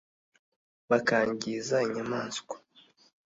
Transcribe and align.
bakangiza 0.89 1.75
inyamaswa 1.87 2.55